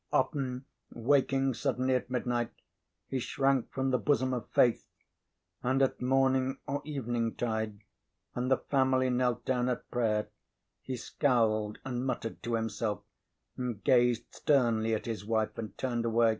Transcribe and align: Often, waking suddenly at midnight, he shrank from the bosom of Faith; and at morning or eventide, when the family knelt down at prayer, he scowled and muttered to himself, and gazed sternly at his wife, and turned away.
Often, 0.11 0.65
waking 0.91 1.53
suddenly 1.53 1.93
at 1.93 2.09
midnight, 2.09 2.49
he 3.07 3.19
shrank 3.19 3.71
from 3.71 3.91
the 3.91 3.99
bosom 3.99 4.33
of 4.33 4.49
Faith; 4.49 4.87
and 5.61 5.79
at 5.83 6.01
morning 6.01 6.57
or 6.65 6.81
eventide, 6.87 7.81
when 8.33 8.47
the 8.47 8.57
family 8.57 9.11
knelt 9.11 9.45
down 9.45 9.69
at 9.69 9.87
prayer, 9.91 10.29
he 10.81 10.97
scowled 10.97 11.77
and 11.85 12.03
muttered 12.03 12.41
to 12.41 12.55
himself, 12.55 13.03
and 13.55 13.83
gazed 13.83 14.25
sternly 14.33 14.95
at 14.95 15.05
his 15.05 15.23
wife, 15.23 15.55
and 15.59 15.77
turned 15.77 16.05
away. 16.05 16.29